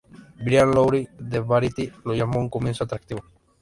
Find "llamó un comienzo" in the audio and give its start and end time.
2.15-2.83